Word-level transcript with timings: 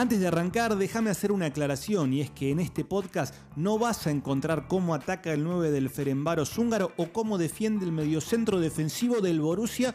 Antes 0.00 0.18
de 0.18 0.28
arrancar, 0.28 0.78
déjame 0.78 1.10
hacer 1.10 1.30
una 1.30 1.44
aclaración 1.44 2.14
y 2.14 2.22
es 2.22 2.30
que 2.30 2.50
en 2.50 2.58
este 2.58 2.86
podcast 2.86 3.34
no 3.54 3.78
vas 3.78 4.06
a 4.06 4.10
encontrar 4.10 4.66
cómo 4.66 4.94
ataca 4.94 5.30
el 5.30 5.44
9 5.44 5.70
del 5.70 5.90
Ferenbaros 5.90 6.56
húngaro 6.56 6.92
o 6.96 7.12
cómo 7.12 7.36
defiende 7.36 7.84
el 7.84 7.92
mediocentro 7.92 8.60
defensivo 8.60 9.20
del 9.20 9.42
Borussia 9.42 9.94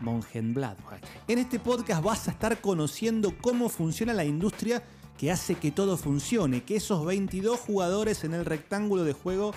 Mönchengladbach. 0.00 1.02
En 1.28 1.36
este 1.38 1.58
podcast 1.58 2.02
vas 2.02 2.28
a 2.28 2.30
estar 2.30 2.62
conociendo 2.62 3.34
cómo 3.42 3.68
funciona 3.68 4.14
la 4.14 4.24
industria 4.24 4.82
que 5.18 5.30
hace 5.30 5.56
que 5.56 5.70
todo 5.70 5.98
funcione, 5.98 6.64
que 6.64 6.76
esos 6.76 7.04
22 7.04 7.60
jugadores 7.60 8.24
en 8.24 8.32
el 8.32 8.46
rectángulo 8.46 9.04
de 9.04 9.12
juego 9.12 9.52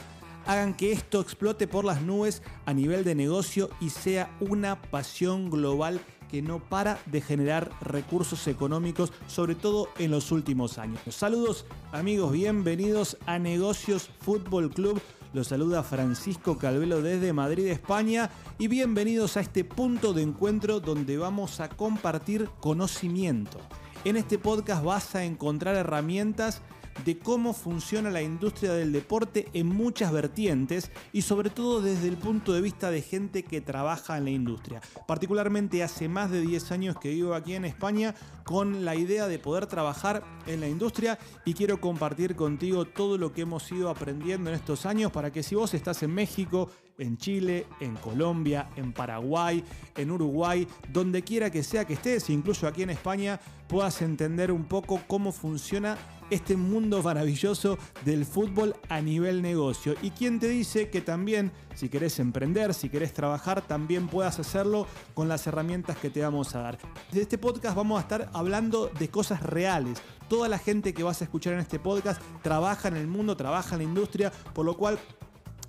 hagan 0.46 0.76
que 0.76 0.92
esto 0.92 1.22
explote 1.22 1.70
por 1.70 1.86
las 1.86 2.02
nubes 2.02 2.44
a 2.66 2.74
nivel 2.74 3.06
de 3.06 3.16
negocio 3.16 3.70
y 3.80 3.92
sea 3.92 4.36
una 4.42 4.82
pasión 4.82 5.50
global 5.50 6.02
que 6.30 6.42
no 6.42 6.60
para 6.60 7.00
de 7.06 7.22
generar 7.22 7.72
recursos 7.82 8.48
económicos, 8.48 9.12
sobre 9.28 9.56
todo 9.56 9.90
en 9.98 10.12
los 10.12 10.32
últimos 10.32 10.78
años. 10.78 11.02
Saludos 11.10 11.66
amigos, 11.92 12.32
bienvenidos 12.32 13.18
a 13.26 13.40
Negocios 13.40 14.10
Fútbol 14.20 14.72
Club. 14.72 15.02
Los 15.34 15.48
saluda 15.48 15.84
Francisco 15.84 16.58
Calvelo 16.58 17.02
desde 17.02 17.34
Madrid, 17.34 17.68
España, 17.68 18.30
y 18.58 18.70
bienvenidos 18.70 19.36
a 19.36 19.42
este 19.42 19.66
punto 19.66 20.14
de 20.14 20.22
encuentro 20.22 20.80
donde 20.80 21.18
vamos 21.18 21.60
a 21.60 21.68
compartir 21.68 22.50
conocimiento. 22.62 23.60
En 24.06 24.18
este 24.18 24.38
podcast 24.38 24.84
vas 24.84 25.16
a 25.16 25.26
encontrar 25.26 25.76
herramientas 25.76 26.62
de 27.04 27.18
cómo 27.20 27.54
funciona 27.54 28.10
la 28.10 28.22
industria 28.22 28.74
del 28.74 28.92
deporte 28.92 29.48
en 29.54 29.68
muchas 29.68 30.12
vertientes 30.12 30.92
y 31.12 31.22
sobre 31.24 31.50
todo 31.50 31.82
desde 31.82 32.08
el 32.08 32.18
punto 32.18 32.54
de 32.54 32.62
vista 32.62 32.90
de 32.92 33.02
gente 33.02 33.44
que 33.44 33.62
trabaja 33.62 34.18
en 34.18 34.26
la 34.26 34.30
industria. 34.32 34.82
Particularmente 35.08 35.84
hace 35.84 36.08
más 36.08 36.32
de 36.32 36.42
10 36.42 36.72
años 36.72 36.98
que 37.00 37.10
vivo 37.10 37.34
aquí 37.34 37.54
en 37.54 37.66
España 37.66 38.16
con 38.44 38.86
la 38.86 38.96
idea 38.96 39.28
de 39.28 39.40
poder 39.40 39.66
trabajar 39.66 40.24
en 40.48 40.62
la 40.62 40.68
industria 40.68 41.18
y 41.44 41.54
quiero 41.54 41.82
compartir 41.82 42.36
contigo 42.36 42.86
todo 42.86 43.18
lo 43.18 43.34
que 43.34 43.42
hemos 43.42 43.70
ido 43.72 43.90
aprendiendo 43.90 44.50
en 44.50 44.56
estos 44.56 44.86
años 44.86 45.12
para 45.12 45.32
que 45.32 45.44
si 45.44 45.56
vos 45.56 45.74
estás 45.74 46.04
en 46.04 46.14
México, 46.14 46.70
en 46.98 47.18
Chile, 47.18 47.66
en 47.80 47.96
Colombia, 47.96 48.70
en 48.76 48.94
Paraguay, 48.94 49.64
en 49.96 50.12
Uruguay, 50.12 50.68
donde 50.92 51.24
quiera 51.24 51.50
que 51.50 51.64
sea 51.64 51.86
que 51.86 51.94
estés, 51.94 52.30
incluso 52.30 52.68
aquí 52.68 52.84
en 52.84 52.92
España, 52.92 53.40
puedas 53.68 54.02
entender 54.02 54.52
un 54.52 54.66
poco 54.66 55.02
cómo 55.08 55.32
funciona 55.32 55.98
este 56.30 56.56
mundo 56.56 57.02
maravilloso 57.02 57.78
del 58.04 58.26
fútbol 58.26 58.76
a 58.90 59.02
nivel 59.02 59.42
negocio. 59.42 59.96
Y 60.02 60.12
quién 60.12 60.40
te 60.40 60.48
dice 60.48 60.90
que 60.90 61.02
también, 61.02 61.52
si 61.76 61.90
querés 61.90 62.20
emprender, 62.20 62.74
si 62.74 62.90
querés 62.90 63.14
trabajar, 63.14 63.62
también 63.62 64.08
puedas 64.08 64.40
hacerlo 64.40 64.88
con 65.14 65.28
las 65.28 65.46
herramientas 65.48 65.98
que 65.98 66.10
te 66.10 66.22
vamos 66.22 66.56
a 66.56 66.62
dar. 66.62 66.78
De 67.12 67.22
este 67.22 67.38
podcast 67.38 67.76
vamos 67.76 67.98
a 67.98 68.02
estar 68.02 68.30
hablando 68.34 68.90
de 69.00 69.10
cosas 69.10 69.42
reales. 69.42 70.02
Toda 70.28 70.50
la 70.50 70.58
gente 70.58 70.94
que 70.94 71.04
vas 71.04 71.22
a 71.22 71.26
escuchar 71.26 71.54
en 71.54 71.60
este 71.60 71.80
podcast 71.80 72.22
trabaja 72.42 72.88
en 72.88 72.96
el 72.96 73.08
mundo, 73.08 73.38
trabaja 73.38 73.76
en 73.76 73.80
la 73.80 73.84
industria, 73.84 74.32
por 74.54 74.66
lo 74.66 74.76
cual 74.76 75.00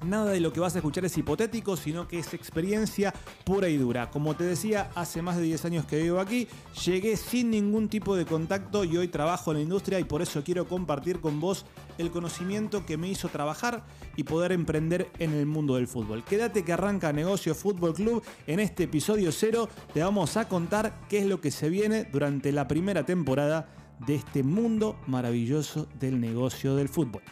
Nada 0.05 0.30
de 0.33 0.41
lo 0.41 0.52
que 0.52 0.61
vas 0.61 0.75
a 0.75 0.78
escuchar 0.78 1.05
es 1.05 1.16
hipotético, 1.16 1.77
sino 1.77 2.06
que 2.06 2.19
es 2.19 2.34
experiencia 2.34 3.12
pura 3.44 3.69
y 3.69 3.77
dura. 3.77 4.11
Como 4.11 4.36
te 4.36 4.44
decía, 4.44 4.91
hace 4.94 5.22
más 5.22 5.36
de 5.36 5.42
10 5.42 5.64
años 5.64 5.86
que 5.86 6.02
vivo 6.02 6.20
aquí, 6.20 6.48
llegué 6.84 7.16
sin 7.16 7.50
ningún 7.50 7.89
tipo 7.89 8.14
de 8.14 8.27
contacto 8.27 8.84
y 8.84 8.97
hoy 8.97 9.08
trabajo 9.08 9.50
en 9.50 9.58
la 9.58 9.62
industria 9.62 9.98
y 9.98 10.05
por 10.05 10.22
eso 10.22 10.44
quiero 10.44 10.69
compartir 10.69 11.20
con 11.20 11.41
vos 11.41 11.64
el 11.98 12.11
conocimiento 12.11 12.84
que 12.84 12.97
me 12.97 13.08
hizo 13.08 13.28
trabajar 13.28 13.84
y 14.17 14.24
poder 14.24 14.52
emprender 14.52 15.11
en 15.19 15.33
el 15.33 15.47
mundo 15.47 15.77
del 15.77 15.89
fútbol. 15.89 16.24
Quédate 16.24 16.64
que 16.64 16.72
arranca 16.72 17.12
Negocio 17.12 17.55
Fútbol 17.55 17.94
Club. 17.94 18.22
En 18.47 18.61
este 18.61 18.84
episodio 18.84 19.33
cero 19.33 19.69
te 19.94 20.02
vamos 20.02 20.36
a 20.36 20.47
contar 20.47 21.00
qué 21.08 21.19
es 21.19 21.27
lo 21.27 21.41
que 21.41 21.50
se 21.50 21.70
viene 21.70 22.05
durante 22.05 22.52
la 22.52 22.69
primera 22.69 23.05
temporada 23.05 23.69
de 24.06 24.17
este 24.17 24.42
mundo 24.42 24.98
maravilloso 25.06 25.89
del 25.98 26.20
negocio 26.20 26.77
del 26.77 26.89
fútbol. 26.89 27.22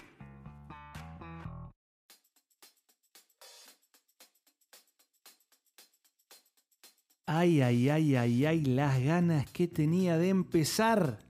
Ay, 7.26 7.62
ay, 7.62 7.88
ay, 7.88 8.16
ay, 8.16 8.44
ay, 8.44 8.64
las 8.66 9.02
ganas 9.02 9.50
que 9.50 9.66
tenía 9.66 10.18
de 10.18 10.28
empezar. 10.28 11.20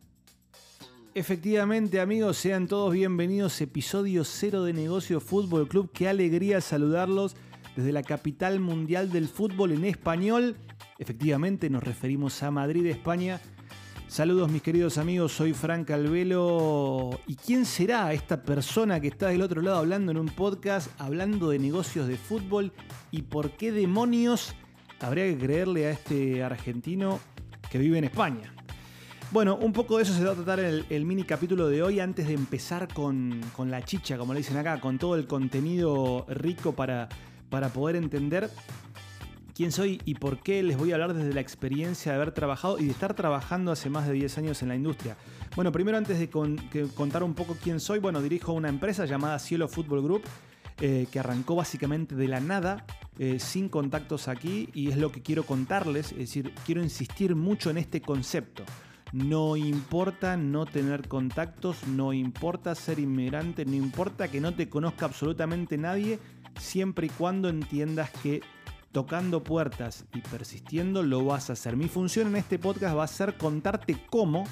Efectivamente, 1.14 2.00
amigos, 2.00 2.36
sean 2.36 2.66
todos 2.66 2.92
bienvenidos. 2.92 3.60
Episodio 3.60 4.24
cero 4.24 4.64
de 4.64 4.72
Negocio 4.72 5.20
Fútbol 5.20 5.68
Club. 5.68 5.92
Qué 5.94 6.08
alegría 6.08 6.60
saludarlos 6.60 7.36
desde 7.76 7.92
la 7.92 8.02
capital 8.02 8.58
mundial 8.58 9.12
del 9.12 9.28
fútbol 9.28 9.70
en 9.70 9.84
español. 9.84 10.56
Efectivamente, 10.98 11.70
nos 11.70 11.84
referimos 11.84 12.42
a 12.42 12.50
Madrid, 12.50 12.86
España. 12.86 13.40
Saludos 14.08 14.50
mis 14.50 14.62
queridos 14.62 14.98
amigos, 14.98 15.30
soy 15.30 15.52
Frank 15.52 15.92
Albelo. 15.92 17.20
¿Y 17.28 17.36
quién 17.36 17.64
será 17.64 18.12
esta 18.12 18.42
persona 18.42 18.98
que 18.98 19.08
está 19.08 19.28
del 19.28 19.42
otro 19.42 19.62
lado 19.62 19.78
hablando 19.78 20.10
en 20.10 20.18
un 20.18 20.26
podcast, 20.26 20.90
hablando 21.00 21.50
de 21.50 21.60
negocios 21.60 22.08
de 22.08 22.16
fútbol? 22.16 22.72
¿Y 23.12 23.22
por 23.22 23.52
qué 23.52 23.70
demonios 23.70 24.56
habría 25.00 25.24
que 25.24 25.38
creerle 25.38 25.86
a 25.86 25.90
este 25.90 26.42
argentino 26.42 27.20
que 27.70 27.78
vive 27.78 27.98
en 27.98 28.04
España. 28.04 28.52
Bueno, 29.30 29.56
un 29.56 29.72
poco 29.72 29.96
de 29.96 30.04
eso 30.04 30.12
se 30.12 30.24
va 30.24 30.32
a 30.32 30.34
tratar 30.34 30.60
en 30.60 30.84
el, 30.88 31.04
mini 31.04 31.24
capítulo 31.24 31.68
de 31.68 31.82
hoy 31.82 31.98
antes 31.98 32.28
de 32.28 32.34
empezar 32.34 32.86
con, 32.92 33.40
la 33.66 33.82
chicha, 33.82 34.16
como 34.16 34.32
le 34.32 34.38
dicen 34.38 34.56
acá, 34.56 34.80
con 34.80 34.98
todo 34.98 35.16
el 35.16 35.26
contenido 35.26 36.24
rico 36.28 36.72
para, 36.72 37.08
para 37.50 37.70
poder 37.70 37.96
entender 37.96 38.48
quién 39.54 39.72
soy 39.72 40.00
y 40.04 40.14
por 40.14 40.40
qué 40.40 40.62
les 40.62 40.76
voy 40.76 40.92
a 40.92 40.94
hablar 40.94 41.14
desde 41.14 41.32
la 41.32 41.40
experiencia 41.40 42.12
de 42.12 42.16
haber 42.16 42.32
trabajado 42.32 42.78
y 42.78 42.84
de 42.84 42.90
estar 42.90 43.14
trabajando 43.14 43.72
hace 43.72 43.90
más 43.90 44.06
de 44.06 44.12
10 44.12 44.38
años 44.38 44.62
en 44.62 44.68
la 44.68 44.76
industria. 44.76 45.16
Bueno, 45.56 45.72
primero 45.72 45.96
antes 45.96 46.18
de 46.18 46.28
contar 46.28 47.22
un 47.22 47.34
poco 47.34 47.56
quién 47.62 47.80
soy, 47.80 48.00
bueno, 48.00 48.20
dirijo 48.20 48.52
una 48.52 48.68
empresa 48.68 49.04
llamada 49.06 49.38
Cielo 49.38 49.68
Football 49.68 50.02
Group 50.02 50.22
eh, 50.80 51.06
que 51.10 51.20
arrancó 51.20 51.54
básicamente 51.54 52.16
de 52.16 52.26
la 52.26 52.40
nada, 52.40 52.84
eh, 53.18 53.38
sin 53.38 53.68
contactos 53.68 54.28
aquí, 54.28 54.68
y 54.74 54.90
es 54.90 54.96
lo 54.96 55.12
que 55.12 55.22
quiero 55.22 55.44
contarles, 55.44 56.12
es 56.12 56.18
decir, 56.18 56.52
quiero 56.66 56.82
insistir 56.82 57.34
mucho 57.36 57.70
en 57.70 57.78
este 57.78 58.00
concepto. 58.00 58.64
No 59.12 59.56
importa 59.56 60.36
no 60.36 60.66
tener 60.66 61.06
contactos, 61.06 61.86
no 61.86 62.12
importa 62.12 62.74
ser 62.74 62.98
inmigrante, 62.98 63.64
no 63.64 63.74
importa 63.74 64.28
que 64.28 64.40
no 64.40 64.54
te 64.54 64.68
conozca 64.68 65.06
absolutamente 65.06 65.78
nadie, 65.78 66.18
siempre 66.58 67.06
y 67.06 67.10
cuando 67.10 67.48
entiendas 67.48 68.10
que 68.22 68.42
tocando 68.90 69.42
puertas 69.42 70.04
y 70.14 70.20
persistiendo 70.20 71.02
lo 71.02 71.24
vas 71.24 71.50
a 71.50 71.54
hacer. 71.54 71.76
Mi 71.76 71.88
función 71.88 72.28
en 72.28 72.36
este 72.36 72.58
podcast 72.58 72.96
va 72.96 73.04
a 73.04 73.08
ser 73.08 73.36
contarte 73.36 73.96
cómo 74.08 74.44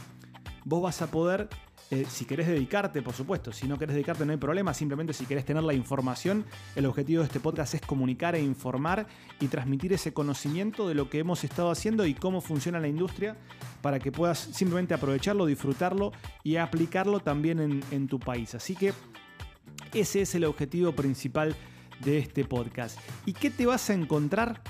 vos 0.65 0.83
vas 0.83 1.03
a 1.03 1.11
poder 1.11 1.49
eh, 1.93 2.07
si 2.09 2.25
querés 2.25 2.47
dedicarte, 2.47 3.03
por 3.03 3.13
supuesto, 3.13 3.53
si 3.53 3.69
no 3.69 3.79
querés 3.79 3.95
dedicarte 3.95 4.25
no 4.25 4.33
hay 4.33 4.39
problema, 4.39 4.73
simplemente 4.73 5.13
si 5.13 5.27
querés 5.27 5.45
tener 5.45 5.63
la 5.63 5.75
información, 5.75 6.47
el 6.75 6.87
objetivo 6.87 7.21
de 7.21 7.27
este 7.27 7.39
podcast 7.39 7.75
es 7.75 7.83
comunicar 7.83 8.35
e 8.35 8.41
informar 8.41 9.07
y 9.41 9.49
transmitir 9.49 9.93
ese 9.93 10.15
conocimiento 10.15 10.89
de 10.89 10.95
lo 10.95 11.11
que 11.11 11.19
hemos 11.19 11.45
estado 11.45 11.71
haciendo 11.71 12.07
y 12.07 12.15
cómo 12.15 12.41
funciona 12.41 12.81
la 12.81 12.89
industria 12.89 13.37
para 13.83 13.99
que 13.99 14.11
puedas 14.11 14.39
simplemente 14.39 14.95
aprovecharlo, 14.95 15.45
disfrutarlo 15.45 16.13
y 16.43 16.57
aplicarlo 16.57 17.21
también 17.21 17.61
en, 17.61 17.85
en 17.91 18.09
tu 18.09 18.19
país. 18.19 18.55
Así 18.55 18.75
que 18.75 18.95
ese 19.93 20.23
es 20.23 20.35
el 20.35 20.47
objetivo 20.47 20.93
principal 20.93 21.55
de 22.03 22.17
este 22.17 22.47
podcast. 22.47 22.99
¿Y 23.27 23.35
qué 23.35 23.51
te 23.51 23.67
vas 23.67 23.91
a 23.91 23.93
encontrar 23.93 24.63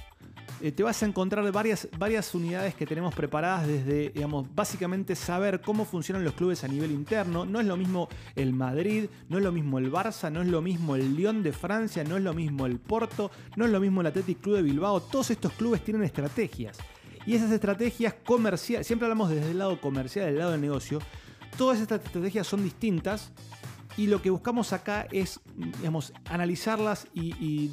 eh, 0.62 0.70
te 0.70 0.84
vas 0.84 1.02
a 1.02 1.06
encontrar 1.06 1.50
varias, 1.50 1.88
varias 1.98 2.32
unidades 2.36 2.76
que 2.76 2.86
tenemos 2.86 3.12
preparadas 3.12 3.66
desde, 3.66 4.10
digamos, 4.10 4.46
básicamente 4.54 5.16
saber 5.16 5.60
cómo 5.60 5.84
funcionan 5.84 6.22
los 6.22 6.34
clubes 6.34 6.62
a 6.62 6.68
nivel 6.68 6.92
interno. 6.92 7.44
No 7.44 7.58
es 7.58 7.66
lo 7.66 7.76
mismo 7.76 8.08
el 8.36 8.52
Madrid, 8.52 9.06
no 9.28 9.38
es 9.38 9.44
lo 9.44 9.50
mismo 9.50 9.78
el 9.78 9.90
Barça, 9.90 10.30
no 10.30 10.40
es 10.40 10.46
lo 10.46 10.62
mismo 10.62 10.94
el 10.94 11.16
Lyon 11.16 11.42
de 11.42 11.52
Francia, 11.52 12.04
no 12.04 12.16
es 12.16 12.22
lo 12.22 12.32
mismo 12.32 12.64
el 12.66 12.78
Porto, 12.78 13.32
no 13.56 13.64
es 13.64 13.72
lo 13.72 13.80
mismo 13.80 14.02
el 14.02 14.06
Athletic 14.06 14.40
Club 14.40 14.54
de 14.54 14.62
Bilbao. 14.62 15.00
Todos 15.00 15.32
estos 15.32 15.52
clubes 15.54 15.82
tienen 15.82 16.04
estrategias. 16.04 16.78
Y 17.26 17.34
esas 17.34 17.50
estrategias 17.50 18.14
comerciales, 18.24 18.86
siempre 18.86 19.06
hablamos 19.06 19.30
desde 19.30 19.50
el 19.50 19.58
lado 19.58 19.80
comercial, 19.80 20.26
del 20.26 20.38
lado 20.38 20.52
del 20.52 20.60
negocio, 20.60 21.00
todas 21.58 21.80
estas 21.80 22.04
estrategias 22.04 22.46
son 22.46 22.62
distintas 22.62 23.32
y 23.96 24.06
lo 24.06 24.22
que 24.22 24.30
buscamos 24.30 24.72
acá 24.72 25.08
es, 25.10 25.40
digamos, 25.78 26.12
analizarlas 26.26 27.08
y 27.14 27.68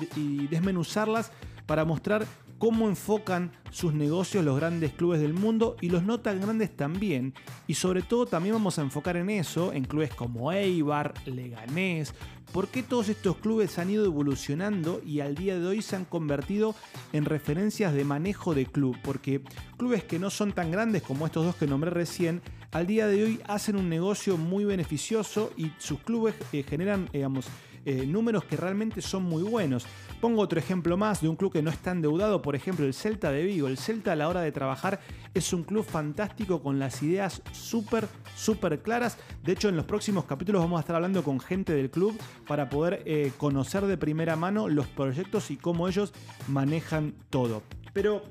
desmenuzarlas 0.50 1.32
para 1.68 1.86
mostrar 1.86 2.26
cómo 2.60 2.88
enfocan 2.88 3.52
sus 3.72 3.94
negocios 3.94 4.46
los 4.46 4.58
grandes 4.58 4.92
clubes 4.92 5.22
del 5.22 5.34
mundo 5.34 5.78
y 5.82 5.90
los 5.90 6.04
no 6.04 6.20
tan 6.20 6.42
grandes 6.42 6.76
también. 6.76 7.34
Y 7.66 7.74
sobre 7.74 8.04
todo 8.04 8.26
también 8.26 8.54
vamos 8.54 8.78
a 8.78 8.84
enfocar 8.84 9.18
en 9.18 9.30
eso, 9.30 9.74
en 9.74 9.86
clubes 9.86 10.14
como 10.14 10.52
Eibar, 10.52 11.14
Leganés, 11.26 12.14
por 12.52 12.68
qué 12.68 12.84
todos 12.84 13.10
estos 13.10 13.38
clubes 13.38 13.78
han 13.80 13.90
ido 13.90 14.06
evolucionando 14.06 15.02
y 15.06 15.20
al 15.20 15.36
día 15.36 15.60
de 15.60 15.66
hoy 15.66 15.82
se 15.82 15.96
han 15.96 16.06
convertido 16.06 16.76
en 17.14 17.26
referencias 17.26 17.94
de 17.94 18.04
manejo 18.04 18.54
de 18.54 18.66
club. 18.66 18.98
Porque 19.04 19.42
clubes 19.78 20.04
que 20.04 20.20
no 20.20 20.30
son 20.30 20.52
tan 20.52 20.72
grandes 20.72 21.04
como 21.04 21.26
estos 21.26 21.46
dos 21.46 21.56
que 21.56 21.68
nombré 21.68 21.92
recién, 21.92 22.42
al 22.72 22.88
día 22.88 23.08
de 23.08 23.24
hoy 23.24 23.42
hacen 23.48 23.76
un 23.76 23.90
negocio 23.90 24.38
muy 24.38 24.66
beneficioso 24.66 25.52
y 25.58 25.72
sus 25.78 26.00
clubes 26.02 26.36
eh, 26.52 26.64
generan, 26.64 27.10
digamos, 27.12 27.48
eh, 27.86 28.06
números 28.06 28.44
que 28.44 28.58
realmente 28.58 29.02
son 29.02 29.24
muy 29.24 29.44
buenos. 29.44 29.86
Pongo 30.22 30.42
otro 30.42 30.60
ejemplo 30.60 30.98
más 30.98 31.22
de 31.22 31.30
un 31.30 31.36
club 31.36 31.54
que 31.54 31.62
no 31.62 31.70
está 31.70 31.92
endeudado, 31.92 32.42
por 32.42 32.56
ejemplo 32.56 32.86
el 32.86 32.94
Celta 32.94 33.32
de 33.32 33.44
Vigo. 33.44 33.68
El 33.68 33.78
Celta 33.78 34.14
a 34.14 34.16
la 34.16 34.28
hora 34.28 34.42
de 34.42 34.52
trabajar 34.52 35.00
es 35.34 35.54
un 35.54 35.64
club 35.64 35.86
fantástico 35.86 36.62
con 36.62 36.80
las 36.80 37.02
ideas 37.04 37.42
súper, 37.52 38.08
súper 38.36 38.82
claras. 38.82 39.18
De 39.44 39.54
hecho 39.54 39.70
en 39.70 39.78
los 39.78 39.86
próximos 39.86 40.26
capítulos 40.26 40.62
vamos 40.62 40.78
a 40.78 40.82
estar 40.82 40.96
hablando 40.96 41.24
con 41.24 41.40
gente 41.40 41.74
del 41.74 41.90
club 41.90 42.20
para 42.48 42.70
poder 42.70 43.04
eh, 43.06 43.32
conocer 43.38 43.86
de 43.86 43.98
primera 43.98 44.36
mano 44.36 44.68
los 44.68 44.88
proyectos 44.88 45.52
y 45.52 45.58
cómo 45.58 45.88
ellos 45.88 46.14
manejan 46.48 47.14
todo. 47.30 47.64
Pero 47.94 48.24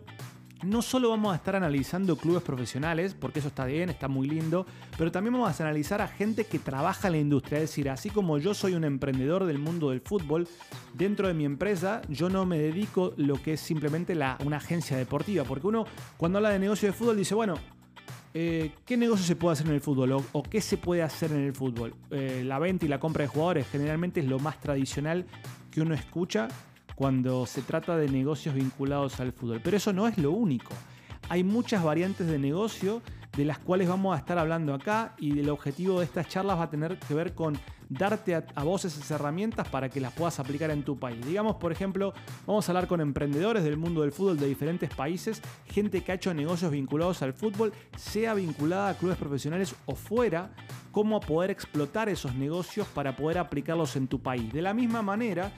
no 0.63 0.83
solo 0.83 1.11
vamos 1.11 1.33
a 1.33 1.37
estar 1.37 1.55
analizando 1.55 2.17
clubes 2.17 2.43
profesionales, 2.43 3.15
porque 3.19 3.39
eso 3.39 3.49
está 3.49 3.65
bien, 3.65 3.91
está 3.91 4.09
muy 4.09 4.29
lindo, 4.29 4.67
pero 4.97 5.13
también 5.13 5.35
vamos 5.35 5.61
a 5.61 5.63
analizar 5.63 6.01
a 6.01 6.09
gente 6.09 6.45
que 6.45 6.59
trabaja 6.59 7.09
en 7.09 7.13
la 7.13 7.19
industria. 7.19 7.59
Es 7.59 7.71
decir, 7.71 7.89
así 7.91 8.11
como 8.11 8.39
yo 8.39 8.55
soy 8.55 8.75
un 8.75 8.85
emprendedor 8.85 9.45
del 9.45 9.59
mundo 9.59 9.91
del 9.91 10.01
fútbol, 10.01 10.49
dentro 10.95 11.29
de 11.29 11.35
mi 11.35 11.45
empresa 11.45 12.03
yo 12.09 12.29
no 12.29 12.45
me 12.45 12.59
dedico 12.59 13.15
lo 13.17 13.41
que 13.41 13.55
es 13.55 13.61
simplemente 13.61 14.17
una 14.45 14.57
agencia 14.57 14.97
deportiva, 14.97 15.45
porque 15.45 15.67
uno 15.67 15.87
cuando 16.17 16.39
habla 16.39 16.51
de 16.51 16.59
negocio 16.59 16.89
de 16.89 16.93
fútbol 16.93 17.17
dice, 17.17 17.35
bueno, 17.35 17.55
eh, 18.35 18.73
¿qué 18.85 18.97
negocio 18.97 19.25
se 19.25 19.37
puede 19.37 19.55
hacer 19.55 19.67
en 19.69 19.75
el 19.75 19.81
fútbol 19.81 20.13
o, 20.33 20.43
qué 20.43 20.61
se 20.61 20.77
puede 20.77 21.03
hacer 21.03 21.33
en 21.33 21.45
el 21.45 21.55
fútbol? 21.55 21.95
Eh, 22.11 22.43
la 22.45 22.59
venta 22.59 22.85
y 22.85 22.89
la 22.89 23.01
compra 23.01 23.23
de 23.23 23.29
jugadores 23.29 23.67
generalmente 23.71 24.21
es 24.21 24.27
lo 24.27 24.39
más 24.39 24.61
tradicional 24.61 25.27
que 25.71 25.81
uno 25.81 25.95
escucha 25.95 26.49
cuando 26.99 27.47
se 27.47 27.63
trata 27.63 27.97
de 27.97 28.09
negocios 28.09 28.57
vinculados 28.57 29.21
al 29.21 29.33
fútbol. 29.33 29.61
Pero 29.63 29.77
eso 29.77 29.93
no 29.93 30.09
es 30.09 30.19
lo 30.19 30.33
único. 30.33 30.75
Hay 31.29 31.45
muchas 31.45 31.85
variantes 31.85 32.27
de 32.27 32.41
negocio 32.41 33.03
de 33.37 33.45
las 33.45 33.61
cuales 33.61 33.87
vamos 33.87 34.17
a 34.17 34.19
estar 34.19 34.37
hablando 34.37 34.75
acá 34.75 35.15
y 35.17 35.39
el 35.39 35.49
objetivo 35.49 36.01
de 36.01 36.07
estas 36.07 36.27
charlas 36.27 36.59
va 36.59 36.65
a 36.65 36.71
tener 36.71 36.99
que 36.99 37.15
ver 37.15 37.37
con 37.37 37.57
darte 37.89 38.35
a, 38.35 38.65
vos 38.65 38.85
esas 38.85 39.09
herramientas 39.13 39.69
para 39.69 39.89
que 39.89 40.01
las 40.01 40.13
puedas 40.13 40.41
aplicar 40.41 40.73
en 40.73 40.83
tu 40.83 40.99
país. 40.99 41.25
Digamos, 41.25 41.55
por 41.55 41.71
ejemplo, 41.71 42.15
vamos 42.49 42.69
a 42.69 42.73
hablar 42.73 42.89
con 42.89 43.01
emprendedores 43.01 43.63
del 43.63 43.77
mundo 43.77 44.01
del 44.01 44.11
fútbol 44.11 44.37
de 44.37 44.49
diferentes 44.49 44.91
países, 44.93 45.41
gente 45.67 46.03
que 46.03 46.11
ha 46.11 46.17
hecho 46.17 46.35
negocios 46.35 46.73
vinculados 46.73 47.23
al 47.23 47.33
fútbol, 47.33 47.73
sea 47.97 48.35
vinculada 48.35 48.89
a 48.89 48.95
clubes 48.95 49.19
profesionales 49.19 49.73
o 49.87 49.95
fuera, 49.95 50.51
cómo 50.91 51.21
poder 51.21 51.53
explotar 51.53 52.09
esos 52.09 52.35
negocios 52.35 52.89
para 52.89 53.15
poder 53.15 53.39
aplicarlos 53.39 53.95
en 53.95 54.09
tu 54.09 54.21
país. 54.21 54.53
De 54.53 54.63
la 54.63 54.75
misma 54.75 55.01
manera, 55.01 55.53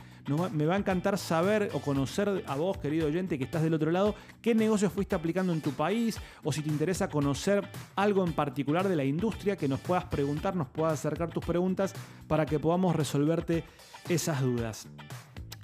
me 0.52 0.66
va 0.66 0.74
a 0.74 0.78
encantar 0.78 1.18
saber 1.18 1.70
o 1.72 1.80
conocer 1.80 2.44
a 2.46 2.56
vos, 2.56 2.78
querido 2.78 3.06
oyente, 3.06 3.38
que 3.38 3.44
estás 3.44 3.62
del 3.62 3.74
otro 3.74 3.90
lado, 3.90 4.14
qué 4.42 4.54
negocios 4.54 4.92
fuiste 4.92 5.14
aplicando 5.14 5.52
en 5.52 5.60
tu 5.60 5.72
país 5.72 6.18
o 6.44 6.52
si 6.52 6.62
te 6.62 6.68
interesa 6.68 7.08
conocer 7.08 7.66
algo 7.96 8.24
en 8.24 8.32
particular 8.32 8.88
de 8.88 8.96
la 8.96 9.04
industria, 9.04 9.56
que 9.56 9.68
nos 9.68 9.80
puedas 9.80 10.04
preguntar, 10.04 10.54
nos 10.56 10.68
puedas 10.68 10.94
acercar 10.94 11.30
tus 11.30 11.44
preguntas 11.44 11.94
para 12.28 12.46
que 12.46 12.58
podamos 12.58 12.94
resolverte 12.94 13.64
esas 14.08 14.40
dudas. 14.40 14.86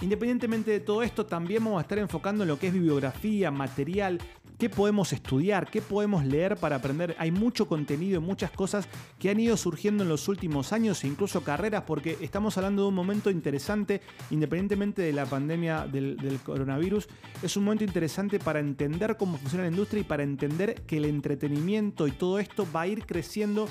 Independientemente 0.03 0.71
de 0.71 0.81
todo 0.81 1.03
esto, 1.03 1.25
también 1.25 1.65
vamos 1.65 1.79
a 1.79 1.83
estar 1.83 1.99
enfocando 1.99 2.45
en 2.45 2.49
lo 2.49 2.59
que 2.59 2.67
es 2.67 2.73
bibliografía, 2.73 3.51
material, 3.51 4.21
qué 4.59 4.69
podemos 4.69 5.13
estudiar, 5.13 5.71
qué 5.71 5.81
podemos 5.81 6.25
leer 6.25 6.57
para 6.57 6.77
aprender. 6.77 7.17
Hay 7.19 7.31
mucho 7.31 7.67
contenido, 7.67 8.21
muchas 8.21 8.51
cosas 8.51 8.89
que 9.19 9.31
han 9.31 9.41
ido 9.41 9.57
surgiendo 9.57 10.03
en 10.03 10.11
los 10.11 10.29
últimos 10.29 10.73
años 10.73 11.03
e 11.03 11.09
incluso 11.09 11.43
carreras, 11.43 11.85
porque 11.87 12.19
estamos 12.21 12.57
hablando 12.59 12.83
de 12.83 12.89
un 12.89 12.95
momento 12.95 13.31
interesante, 13.31 14.03
independientemente 14.31 15.03
de 15.03 15.13
la 15.13 15.25
pandemia 15.25 15.87
del, 15.87 16.19
del 16.19 16.39
coronavirus, 16.41 17.09
es 17.43 17.57
un 17.57 17.65
momento 17.65 17.85
interesante 17.85 18.39
para 18.39 18.61
entender 18.61 19.17
cómo 19.17 19.39
funciona 19.39 19.65
la 19.65 19.71
industria 19.71 20.01
y 20.01 20.05
para 20.05 20.23
entender 20.23 20.83
que 20.83 20.99
el 20.99 21.07
entretenimiento 21.07 22.07
y 22.07 22.13
todo 22.13 22.39
esto 22.39 22.67
va 22.75 22.83
a 22.83 22.87
ir 22.87 23.07
creciendo 23.07 23.67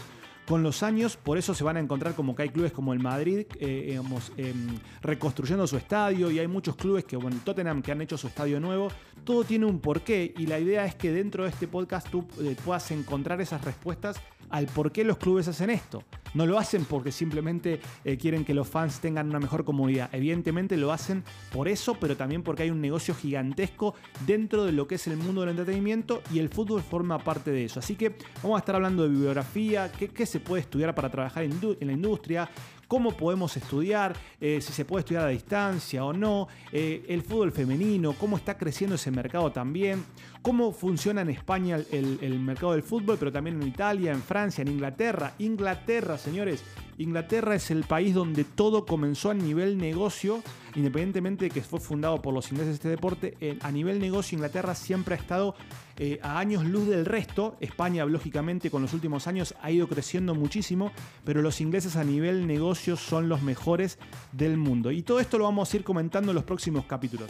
con 0.48 0.64
los 0.64 0.84
años, 0.84 1.18
por 1.18 1.38
eso 1.38 1.54
se 1.54 1.64
van 1.64 1.78
a 1.78 1.80
encontrar 1.80 2.14
como 2.14 2.36
que 2.36 2.44
hay 2.44 2.50
clubes 2.50 2.72
como 2.72 2.94
el 2.94 3.00
Madrid, 3.00 3.46
eh, 3.60 4.00
em, 4.38 4.80
reconstruyendo 5.02 5.66
su 5.66 5.78
estadio, 5.78 6.30
y 6.30 6.40
hay 6.40 6.48
muchos 6.48 6.76
clubes 6.76 7.04
que, 7.06 7.18
bueno, 7.18 7.38
Tottenham 7.44 7.82
que 7.82 7.92
han 7.92 8.02
hecho 8.02 8.18
su 8.18 8.28
estadio 8.28 8.60
nuevo. 8.60 8.90
Todo 9.24 9.44
tiene 9.44 9.66
un 9.66 9.80
porqué, 9.80 10.34
y 10.38 10.46
la 10.46 10.60
idea 10.60 10.86
es 10.86 10.96
que 10.96 11.12
dentro 11.12 11.44
de 11.44 11.50
este 11.50 11.68
podcast 11.68 12.10
tú 12.10 12.28
eh, 12.42 12.56
puedas 12.64 12.92
encontrar 12.92 13.42
esas 13.42 13.64
respuestas 13.64 14.22
al 14.56 14.68
por 14.68 14.94
qué 14.94 15.04
los 15.04 15.18
clubes 15.18 15.50
hacen 15.50 15.70
esto. 15.70 16.02
No 16.34 16.46
lo 16.46 16.58
hacen 16.58 16.86
porque 16.86 17.12
simplemente 17.12 17.82
eh, 18.06 18.18
quieren 18.18 18.46
que 18.46 18.54
los 18.54 18.70
fans 18.70 19.02
tengan 19.02 19.28
una 19.28 19.40
mejor 19.40 19.66
comunidad. 19.66 20.10
Evidentemente 20.14 20.78
lo 20.78 20.94
hacen 20.94 21.26
por 21.52 21.68
eso, 21.68 21.96
pero 22.00 22.16
también 22.16 22.42
porque 22.42 22.64
hay 22.64 22.70
un 22.70 22.80
negocio 22.80 23.14
gigantesco 23.14 23.96
dentro 24.26 24.64
de 24.64 24.72
lo 24.72 24.88
que 24.88 24.96
es 24.96 25.08
el 25.08 25.18
mundo 25.18 25.42
del 25.42 25.50
entretenimiento 25.52 26.22
y 26.34 26.40
el 26.40 26.48
fútbol 26.48 26.82
forma 26.82 27.20
parte 27.20 27.52
de 27.52 27.66
eso. 27.66 27.80
Así 27.80 27.96
que 27.96 28.16
vamos 28.42 28.56
a 28.56 28.60
estar 28.60 28.76
hablando 28.76 29.04
de 29.04 29.10
bibliografía, 29.10 29.92
qué, 29.92 30.08
qué 30.08 30.26
se 30.26 30.40
puede 30.40 30.62
estudiar 30.62 30.96
para 30.96 31.10
trabajar 31.10 31.44
en, 31.44 31.60
la 31.82 31.92
industria, 31.92 32.50
cómo 32.88 33.12
podemos 33.12 33.56
estudiar, 33.58 34.16
eh, 34.40 34.60
si 34.62 34.74
se 34.74 34.86
puede 34.86 35.02
estudiar 35.02 35.26
a 35.26 35.30
distancia 35.30 36.04
o 36.04 36.14
no, 36.14 36.48
eh, 36.72 37.06
el 37.08 37.22
fútbol 37.22 37.52
femenino, 37.52 38.14
cómo 38.14 38.38
está 38.38 38.58
creciendo 38.58 38.96
ese 38.96 39.12
mercado 39.12 39.52
también, 39.52 40.04
cómo 40.42 40.72
funciona 40.72 41.22
en 41.22 41.30
España 41.30 41.78
el, 41.92 42.20
el 42.22 42.40
mercado 42.40 42.74
del 42.74 42.84
fútbol, 42.84 43.18
pero 43.18 43.32
también 43.32 43.62
en 43.62 43.68
Italia, 43.68 44.12
en 44.12 44.22
Francia, 44.22 44.62
en 44.62 44.70
Inglaterra. 44.70 45.34
Inglaterra, 45.40 46.18
señores, 46.18 46.64
Inglaterra 46.98 47.56
es 47.56 47.72
el 47.72 47.84
país 47.84 48.14
donde 48.14 48.46
todo 48.46 48.86
comenzó 48.86 49.30
a 49.30 49.34
nivel 49.34 49.78
negocio, 49.78 50.42
independientemente 50.76 51.46
de 51.46 51.52
que 51.52 51.62
fue 51.62 51.80
fundado 51.80 52.22
por 52.22 52.34
los 52.34 52.50
ingleses 52.52 52.76
este 52.76 52.88
deporte, 52.90 53.38
a 53.62 53.72
nivel 53.72 54.00
negocio 54.00 54.36
Inglaterra 54.36 54.76
siempre 54.76 55.16
ha 55.16 55.18
estado 55.18 55.56
eh, 55.98 56.20
a 56.22 56.40
años 56.40 56.66
luz 56.66 56.88
del 56.88 57.06
resto. 57.06 57.58
España, 57.60 58.06
lógicamente, 58.06 58.70
con 58.70 58.82
los 58.82 58.94
últimos 58.94 59.28
años 59.28 59.56
ha 59.62 59.72
ido 59.72 59.88
creciendo 59.88 60.36
muchísimo, 60.36 60.92
pero 61.26 61.42
los 61.42 61.60
ingleses 61.60 61.98
a 61.98 62.04
nivel 62.04 62.48
negocio 62.48 62.96
son 62.96 63.28
los 63.28 63.42
mejores 63.42 64.00
del 64.32 64.58
mundo. 64.58 64.92
Y 64.92 65.02
todo 65.02 65.20
esto 65.20 65.38
lo 65.38 65.46
vamos 65.46 65.74
a 65.74 65.78
ir 65.78 65.84
comentando 65.84 66.32
en 66.32 66.36
los 66.36 66.44
próximos 66.46 66.86
capítulos. 66.86 67.30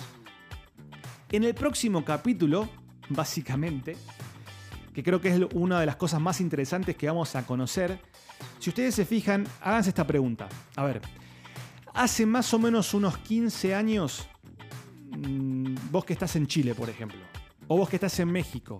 En 1.32 1.44
el 1.44 1.56
próximo 1.56 2.06
capítulo, 2.06 2.70
básicamente, 3.10 3.98
que 4.94 5.04
creo 5.04 5.20
que 5.20 5.30
es 5.30 5.42
una 5.54 5.80
de 5.80 5.86
las 5.86 5.96
cosas 5.96 6.22
más 6.22 6.40
interesantes 6.40 6.96
que 6.96 7.08
vamos 7.08 7.36
a 7.36 7.46
conocer, 7.46 8.00
si 8.60 8.70
ustedes 8.70 8.96
se 8.96 9.06
fijan, 9.06 9.46
háganse 9.62 9.90
esta 9.90 10.08
pregunta. 10.08 10.48
A 10.76 10.84
ver, 10.84 11.02
hace 11.94 12.26
más 12.26 12.54
o 12.54 12.60
menos 12.60 12.94
unos 12.94 13.18
15 13.20 13.76
años, 13.76 14.28
mm, 15.12 15.76
vos 15.92 16.06
que 16.06 16.14
estás 16.14 16.36
en 16.36 16.48
Chile, 16.48 16.74
por 16.76 16.90
ejemplo, 16.90 17.20
o 17.68 17.78
vos 17.78 17.90
que 17.90 17.96
estás 17.98 18.20
en 18.20 18.32
México, 18.32 18.80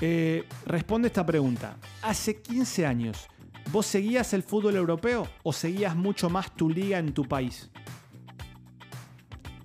eh, 0.00 0.44
responde 0.66 1.08
esta 1.08 1.26
pregunta. 1.26 1.76
Hace 2.02 2.40
15 2.40 2.86
años, 2.86 3.28
¿vos 3.72 3.86
seguías 3.86 4.32
el 4.32 4.42
fútbol 4.42 4.76
europeo 4.76 5.26
o 5.42 5.52
seguías 5.52 5.96
mucho 5.96 6.30
más 6.30 6.54
tu 6.54 6.70
liga 6.70 6.98
en 6.98 7.12
tu 7.12 7.24
país? 7.24 7.70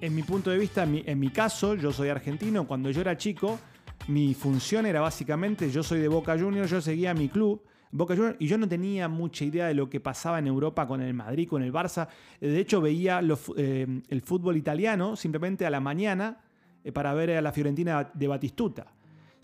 En 0.02 0.16
mi 0.16 0.24
punto 0.24 0.50
de 0.50 0.58
vista, 0.58 0.84
en 0.84 1.20
mi 1.20 1.30
caso, 1.30 1.76
yo 1.76 1.94
soy 1.94 2.10
argentino, 2.10 2.68
cuando 2.68 2.90
yo 2.90 3.00
era 3.00 3.18
chico, 3.18 3.60
mi 4.08 4.34
función 4.34 4.86
era 4.86 5.00
básicamente, 5.00 5.72
yo 5.72 5.82
soy 5.82 6.00
de 6.00 6.10
Boca 6.10 6.38
Juniors, 6.38 6.70
yo 6.70 6.82
seguía 6.82 7.14
mi 7.14 7.30
club, 7.30 7.64
Boca 7.94 8.16
Juniors, 8.16 8.38
y 8.40 8.48
yo 8.48 8.58
no 8.58 8.68
tenía 8.68 9.08
mucha 9.08 9.46
idea 9.46 9.68
de 9.68 9.76
lo 9.76 9.88
que 9.88 10.00
pasaba 10.00 10.40
en 10.40 10.48
Europa 10.48 10.88
con 10.88 11.00
el 11.00 11.14
Madrid, 11.14 11.48
con 11.48 11.62
el 11.62 11.72
Barça. 11.72 12.08
De 12.42 12.60
hecho, 12.60 12.82
veía 12.82 13.22
eh, 13.56 14.02
el 14.10 14.22
fútbol 14.22 14.58
italiano 14.58 15.16
simplemente 15.16 15.64
a 15.64 15.70
la 15.70 15.80
mañana 15.80 16.38
eh, 16.84 16.92
para 16.92 17.14
ver 17.14 17.32
a 17.32 17.42
la 17.42 17.52
Fiorentina 17.52 18.10
de 18.12 18.28
Batistuta. 18.28 18.88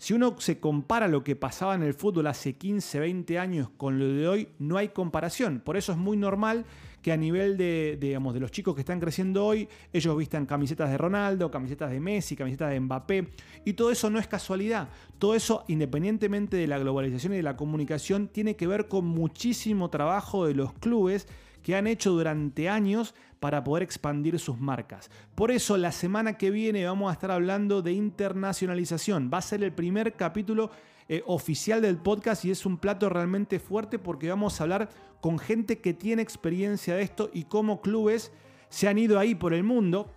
Si 0.00 0.14
uno 0.14 0.34
se 0.38 0.58
compara 0.58 1.08
lo 1.08 1.22
que 1.22 1.36
pasaba 1.36 1.74
en 1.74 1.82
el 1.82 1.92
fútbol 1.92 2.26
hace 2.28 2.54
15, 2.54 3.00
20 3.00 3.38
años 3.38 3.68
con 3.76 3.98
lo 3.98 4.06
de 4.06 4.26
hoy, 4.28 4.48
no 4.58 4.78
hay 4.78 4.88
comparación. 4.88 5.60
Por 5.60 5.76
eso 5.76 5.92
es 5.92 5.98
muy 5.98 6.16
normal 6.16 6.64
que 7.02 7.12
a 7.12 7.18
nivel 7.18 7.58
de, 7.58 7.98
digamos, 8.00 8.32
de 8.32 8.40
los 8.40 8.50
chicos 8.50 8.74
que 8.74 8.80
están 8.80 8.98
creciendo 8.98 9.44
hoy, 9.44 9.68
ellos 9.92 10.16
vistan 10.16 10.46
camisetas 10.46 10.88
de 10.90 10.96
Ronaldo, 10.96 11.50
camisetas 11.50 11.90
de 11.90 12.00
Messi, 12.00 12.34
camisetas 12.34 12.70
de 12.70 12.80
Mbappé. 12.80 13.28
Y 13.66 13.74
todo 13.74 13.90
eso 13.90 14.08
no 14.08 14.18
es 14.18 14.26
casualidad. 14.26 14.88
Todo 15.18 15.34
eso, 15.34 15.64
independientemente 15.68 16.56
de 16.56 16.66
la 16.66 16.78
globalización 16.78 17.34
y 17.34 17.36
de 17.36 17.42
la 17.42 17.58
comunicación, 17.58 18.28
tiene 18.28 18.56
que 18.56 18.66
ver 18.66 18.88
con 18.88 19.04
muchísimo 19.04 19.90
trabajo 19.90 20.46
de 20.46 20.54
los 20.54 20.72
clubes 20.72 21.28
que 21.62 21.76
han 21.76 21.86
hecho 21.86 22.10
durante 22.10 22.68
años 22.68 23.14
para 23.38 23.64
poder 23.64 23.82
expandir 23.82 24.38
sus 24.38 24.58
marcas. 24.58 25.10
Por 25.34 25.50
eso 25.50 25.76
la 25.76 25.92
semana 25.92 26.36
que 26.36 26.50
viene 26.50 26.84
vamos 26.84 27.10
a 27.10 27.14
estar 27.14 27.30
hablando 27.30 27.82
de 27.82 27.92
internacionalización. 27.92 29.30
Va 29.32 29.38
a 29.38 29.42
ser 29.42 29.62
el 29.62 29.72
primer 29.72 30.14
capítulo 30.14 30.70
eh, 31.08 31.22
oficial 31.26 31.82
del 31.82 31.96
podcast 31.96 32.44
y 32.44 32.50
es 32.50 32.64
un 32.66 32.78
plato 32.78 33.08
realmente 33.08 33.58
fuerte 33.58 33.98
porque 33.98 34.28
vamos 34.28 34.60
a 34.60 34.64
hablar 34.64 34.90
con 35.20 35.38
gente 35.38 35.80
que 35.80 35.94
tiene 35.94 36.22
experiencia 36.22 36.94
de 36.94 37.02
esto 37.02 37.30
y 37.32 37.44
cómo 37.44 37.80
clubes 37.80 38.30
se 38.68 38.88
han 38.88 38.98
ido 38.98 39.18
ahí 39.18 39.34
por 39.34 39.52
el 39.52 39.64
mundo 39.64 40.10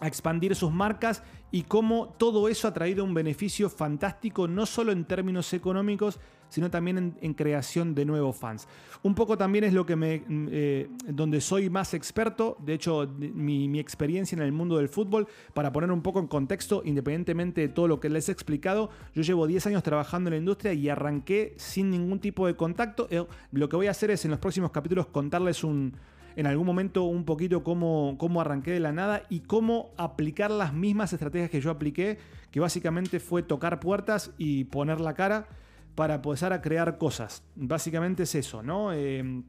a 0.00 0.06
expandir 0.06 0.54
sus 0.54 0.72
marcas 0.72 1.22
y 1.54 1.62
cómo 1.62 2.12
todo 2.18 2.48
eso 2.48 2.66
ha 2.66 2.74
traído 2.74 3.04
un 3.04 3.14
beneficio 3.14 3.70
fantástico, 3.70 4.48
no 4.48 4.66
solo 4.66 4.90
en 4.90 5.04
términos 5.04 5.52
económicos, 5.52 6.18
sino 6.48 6.68
también 6.68 7.16
en, 7.20 7.34
creación 7.34 7.94
de 7.94 8.04
nuevos 8.04 8.34
fans. 8.34 8.66
Un 9.04 9.14
poco 9.14 9.38
también 9.38 9.62
es 9.62 9.72
lo 9.72 9.86
que 9.86 9.94
me, 9.94 10.24
eh, 10.28 10.88
donde 11.06 11.40
soy 11.40 11.70
más 11.70 11.94
experto, 11.94 12.56
de 12.58 12.74
hecho 12.74 13.08
mi, 13.16 13.68
mi, 13.68 13.78
experiencia 13.78 14.34
en 14.34 14.42
el 14.42 14.50
mundo 14.50 14.78
del 14.78 14.88
fútbol, 14.88 15.28
para 15.52 15.70
poner 15.70 15.92
un 15.92 16.02
poco 16.02 16.18
en 16.18 16.26
contexto, 16.26 16.82
independientemente 16.84 17.60
de 17.60 17.68
todo 17.68 17.86
lo 17.86 18.00
que 18.00 18.08
les 18.08 18.28
he 18.28 18.32
explicado, 18.32 18.90
yo 19.14 19.22
llevo 19.22 19.46
10 19.46 19.68
años 19.68 19.84
trabajando 19.84 20.30
en 20.30 20.32
la 20.32 20.38
industria 20.38 20.72
y 20.72 20.88
arranqué 20.88 21.54
sin 21.56 21.88
ningún 21.88 22.18
tipo 22.18 22.48
de 22.48 22.56
contacto. 22.56 23.06
Eh, 23.12 23.24
lo 23.52 23.68
que 23.68 23.76
voy 23.76 23.86
a 23.86 23.92
hacer 23.92 24.10
es 24.10 24.24
en 24.24 24.32
los 24.32 24.40
próximos 24.40 24.72
capítulos 24.72 25.06
contarles 25.06 25.62
un, 25.62 25.94
en 26.36 26.46
algún 26.46 26.66
momento 26.66 27.04
un 27.04 27.24
poquito 27.24 27.62
cómo, 27.62 28.16
cómo 28.18 28.40
arranqué 28.40 28.72
de 28.72 28.80
la 28.80 28.92
nada 28.92 29.22
y 29.28 29.40
cómo 29.40 29.90
aplicar 29.96 30.50
las 30.50 30.72
mismas 30.72 31.12
estrategias 31.12 31.50
que 31.50 31.60
yo 31.60 31.70
apliqué, 31.70 32.18
que 32.50 32.60
básicamente 32.60 33.20
fue 33.20 33.42
tocar 33.42 33.80
puertas 33.80 34.32
y 34.38 34.64
poner 34.64 35.00
la 35.00 35.14
cara 35.14 35.46
para 35.94 36.16
empezar 36.16 36.52
a 36.52 36.60
crear 36.60 36.98
cosas. 36.98 37.42
Básicamente 37.54 38.24
es 38.24 38.34
eso, 38.34 38.62
¿no? 38.62 38.92
Eh, 38.92 39.42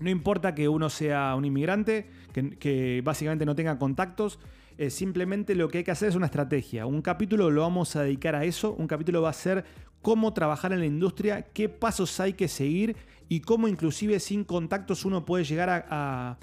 no 0.00 0.10
importa 0.10 0.54
que 0.54 0.68
uno 0.68 0.90
sea 0.90 1.34
un 1.34 1.44
inmigrante, 1.44 2.08
que, 2.32 3.00
básicamente 3.04 3.46
no 3.46 3.54
tenga 3.54 3.78
contactos, 3.78 4.38
eh, 4.76 4.90
simplemente 4.90 5.54
lo 5.54 5.68
que 5.68 5.78
hay 5.78 5.84
que 5.84 5.90
hacer 5.90 6.08
es 6.08 6.16
una 6.16 6.26
estrategia. 6.26 6.86
Un 6.86 7.02
capítulo 7.02 7.50
lo 7.50 7.62
vamos 7.62 7.94
a 7.96 8.02
dedicar 8.02 8.34
a 8.34 8.44
eso, 8.44 8.74
un 8.74 8.88
capítulo 8.88 9.22
va 9.22 9.30
a 9.30 9.34
ser 9.34 9.64
cómo 10.02 10.32
trabajar 10.34 10.72
en 10.72 10.80
la 10.80 10.86
industria, 10.86 11.42
qué 11.42 11.68
pasos 11.68 12.20
hay 12.20 12.34
que 12.34 12.48
seguir 12.48 12.96
y 13.28 13.40
cómo 13.40 13.68
inclusive 13.68 14.20
sin 14.20 14.44
contactos 14.44 15.04
uno 15.04 15.24
puede 15.24 15.44
llegar 15.44 15.86
a, 15.88 16.38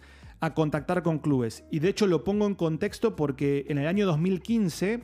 contactar 0.55 1.03
con 1.03 1.19
clubes. 1.19 1.63
Y 1.69 1.79
de 1.79 1.89
hecho 1.89 2.07
lo 2.07 2.23
pongo 2.23 2.47
en 2.47 2.55
contexto 2.55 3.15
porque 3.15 3.65
en 3.69 3.77
el 3.77 3.85
año 3.85 4.07
2015 4.07 5.03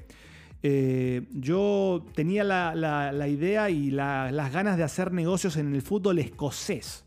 eh, 0.64 1.28
yo 1.32 2.04
tenía 2.16 2.44
la, 2.44 3.28
idea 3.28 3.70
y 3.70 3.92
las 3.92 4.52
ganas 4.52 4.78
de 4.78 4.84
hacer 4.84 5.12
negocios 5.12 5.58
en 5.58 5.76
el 5.76 5.84
fútbol 5.84 6.18
escocés. 6.18 7.06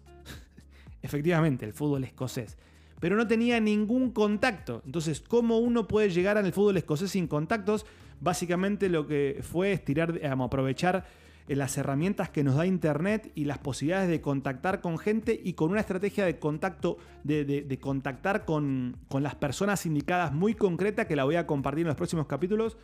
Efectivamente, 1.03 1.65
el 1.65 1.73
fútbol 1.73 2.05
escocés. 2.05 2.59
Pero 3.01 3.17
no 3.17 3.27
tenía 3.27 3.61
ningún 3.61 4.11
contacto. 4.11 4.83
Entonces, 4.85 5.21
¿cómo 5.21 5.59
uno 5.59 5.89
puede 5.89 6.11
llegar 6.11 6.37
al 6.37 6.53
fútbol 6.53 6.77
escocés 6.77 7.11
sin 7.13 7.27
contactos? 7.27 7.87
Básicamente 8.21 8.89
lo 8.91 9.07
que 9.07 9.41
fue 9.43 9.73
es 9.73 9.85
tirar, 9.85 10.21
aprovechar 10.23 11.07
eh, 11.49 11.57
las 11.57 11.79
herramientas 11.79 12.29
que 12.29 12.45
nos 12.45 12.57
da 12.57 12.67
Internet 12.67 13.33
y 13.35 13.47
las 13.47 13.59
posibilidades 13.59 14.11
de 14.11 14.21
contactar 14.21 14.83
con 14.83 14.99
gente 14.99 15.41
y 15.43 15.55
con 15.55 15.71
una 15.71 15.81
estrategia 15.81 16.27
de 16.27 16.39
contacto, 16.39 16.99
de, 17.25 17.79
contactar 17.81 18.45
con, 18.45 18.99
con, 19.09 19.23
las 19.23 19.35
personas 19.35 19.87
indicadas 19.87 20.33
muy 20.35 20.55
concreta 20.55 21.07
que 21.07 21.17
la 21.17 21.25
voy 21.25 21.37
a 21.37 21.47
compartir 21.47 21.83
en 21.83 21.89
los 21.89 21.97
próximos 21.97 22.27
capítulos 22.27 22.77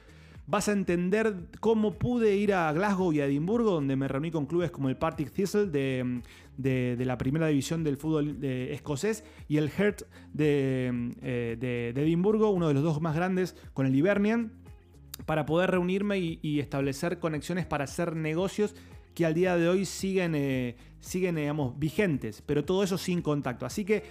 vas 0.47 0.69
a 0.69 0.73
entender 0.73 1.35
cómo 1.61 1.95
pude 1.95 2.37
ir 2.37 2.55
a 2.55 2.73
Glasgow 2.73 3.13
y 3.13 3.21
a 3.21 3.27
Edimburgo, 3.27 3.73
donde 3.73 3.97
me 3.97 4.09
reuní 4.09 4.31
con 4.31 4.47
clubes 4.47 4.71
como 4.71 4.89
el 4.89 4.97
Partick 4.97 5.33
Thistle 5.33 5.67
de, 5.67 7.05
la 7.05 7.19
primera 7.19 7.49
división 7.49 7.83
del 7.83 7.97
fútbol 7.97 8.43
escocés 8.43 9.25
y 9.49 9.57
el 9.57 9.71
Hert 9.77 10.03
eh, 10.39 11.57
de, 11.59 11.91
Edimburgo, 11.91 12.51
uno 12.51 12.69
de 12.69 12.75
los 12.75 12.83
dos 12.83 13.01
más 13.01 13.17
grandes, 13.17 13.57
con 13.73 13.87
el 13.87 13.95
Hibernian, 13.95 14.53
para 15.25 15.47
poder 15.47 15.71
reunirme 15.71 16.19
y, 16.19 16.61
establecer 16.61 17.19
conexiones 17.19 17.67
para 17.67 17.85
hacer 17.85 18.15
negocios 18.15 18.75
que 19.15 19.25
al 19.25 19.35
día 19.35 19.57
de 19.57 19.69
hoy 19.69 19.87
siguen, 19.87 20.35
eh, 20.35 20.77
siguen 21.01 21.37
digamos, 21.37 21.79
vigentes, 21.79 22.43
pero 22.45 22.65
todo 22.65 22.85
eso 22.85 22.99
sin 22.99 23.23
contacto. 23.23 23.65
Así 23.65 23.85
que 23.85 24.05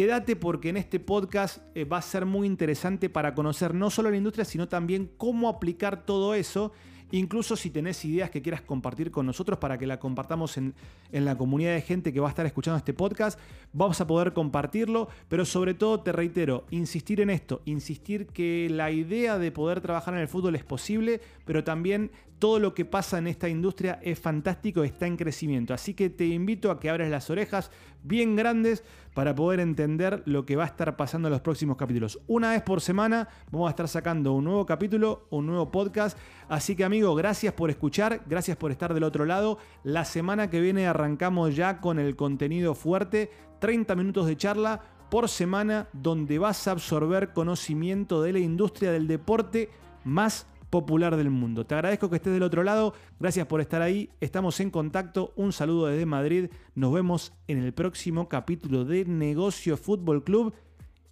Quédate 0.00 0.34
porque 0.34 0.70
en 0.70 0.78
este 0.78 0.98
podcast 0.98 1.58
eh, 1.74 1.84
va 1.84 1.98
a 1.98 2.00
ser 2.00 2.24
muy 2.24 2.46
interesante 2.46 3.10
para 3.10 3.34
conocer 3.34 3.74
no 3.74 3.90
solo 3.90 4.10
la 4.10 4.16
industria, 4.16 4.46
sino 4.46 4.66
también 4.66 5.10
cómo 5.18 5.46
aplicar 5.46 6.06
todo 6.06 6.32
eso 6.32 6.72
Incluso 7.12 7.56
si 7.56 7.70
tenés 7.70 8.04
ideas 8.04 8.30
que 8.30 8.42
quieras 8.42 8.62
compartir 8.62 9.10
con 9.10 9.26
nosotros 9.26 9.58
para 9.58 9.78
que 9.78 9.86
la 9.86 9.98
compartamos 9.98 10.56
en, 10.56 10.74
la 11.12 11.36
comunidad 11.36 11.74
de 11.74 11.82
gente 11.82 12.12
que 12.12 12.20
va 12.20 12.28
a 12.28 12.30
estar 12.30 12.46
escuchando 12.46 12.78
este 12.78 12.94
podcast, 12.94 13.38
vamos 13.72 14.00
a 14.00 14.06
poder 14.06 14.32
compartirlo, 14.32 15.08
pero 15.28 15.44
sobre 15.44 15.74
todo 15.74 16.00
te 16.00 16.12
reitero, 16.12 16.64
insistir 16.70 17.20
en 17.20 17.30
esto, 17.30 17.62
insistir 17.64 18.26
que 18.26 18.68
la 18.70 18.90
idea 18.90 19.38
de 19.38 19.50
poder 19.50 19.80
trabajar 19.80 20.14
en 20.14 20.20
el 20.20 20.28
fútbol 20.28 20.54
es 20.54 20.64
posible, 20.64 21.20
pero 21.44 21.64
también 21.64 22.10
todo 22.40 22.58
lo 22.58 22.74
que 22.74 22.86
pasa 22.86 23.18
en 23.18 23.26
esta 23.26 23.48
industria 23.48 24.00
es 24.02 24.18
fantástico, 24.18 24.82
está 24.82 25.06
en 25.06 25.18
crecimiento. 25.18 25.74
Así 25.74 25.92
que 25.92 26.08
te 26.08 26.26
invito 26.26 26.70
a 26.70 26.80
que 26.80 26.88
abras 26.88 27.10
las 27.10 27.28
orejas 27.28 27.70
bien 28.02 28.34
grandes 28.34 28.82
para 29.14 29.34
poder 29.34 29.60
entender 29.60 30.22
lo 30.24 30.46
que 30.46 30.56
va 30.56 30.64
a 30.64 30.66
estar 30.66 30.96
pasando 30.96 31.28
en 31.28 31.32
los 31.32 31.42
próximos 31.42 31.76
capítulos. 31.76 32.18
Una 32.26 32.52
vez 32.52 32.62
por 32.62 32.80
semana 32.80 33.28
vamos 33.50 33.68
a 33.68 33.70
estar 33.70 33.88
sacando 33.88 34.32
un 34.32 34.44
nuevo 34.44 34.64
capítulo, 34.64 35.26
un 35.28 35.46
nuevo 35.46 35.70
podcast. 35.70 36.16
Así 36.48 36.74
que 36.74 36.84
gracias 37.08 37.54
por 37.54 37.70
escuchar, 37.70 38.22
gracias 38.26 38.56
por 38.56 38.70
estar 38.70 38.94
del 38.94 39.04
otro 39.04 39.24
lado. 39.24 39.58
La 39.82 40.04
semana 40.04 40.50
que 40.50 40.60
viene 40.60 40.86
arrancamos 40.86 41.56
ya 41.56 41.80
con 41.80 41.98
el 41.98 42.16
contenido 42.16 42.74
fuerte, 42.74 43.30
30 43.58 43.96
minutos 43.96 44.26
de 44.26 44.36
charla 44.36 44.82
por 45.10 45.28
semana 45.28 45.88
donde 45.92 46.38
vas 46.38 46.68
a 46.68 46.72
absorber 46.72 47.32
conocimiento 47.32 48.22
de 48.22 48.32
la 48.34 48.38
industria 48.38 48.92
del 48.92 49.08
deporte 49.08 49.70
más 50.04 50.46
popular 50.70 51.16
del 51.16 51.30
mundo. 51.30 51.66
Te 51.66 51.74
agradezco 51.74 52.08
que 52.08 52.16
estés 52.16 52.32
del 52.32 52.44
otro 52.44 52.62
lado, 52.62 52.94
gracias 53.18 53.46
por 53.46 53.60
estar 53.60 53.82
ahí, 53.82 54.10
estamos 54.20 54.60
en 54.60 54.70
contacto, 54.70 55.32
un 55.34 55.52
saludo 55.52 55.86
desde 55.86 56.06
Madrid, 56.06 56.50
nos 56.76 56.92
vemos 56.92 57.32
en 57.48 57.58
el 57.58 57.72
próximo 57.72 58.28
capítulo 58.28 58.84
de 58.84 59.04
Negocio 59.04 59.76
Fútbol 59.76 60.22
Club 60.22 60.54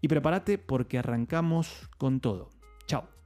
y 0.00 0.06
prepárate 0.06 0.58
porque 0.58 0.98
arrancamos 0.98 1.88
con 1.98 2.20
todo. 2.20 2.50
Chao. 2.86 3.17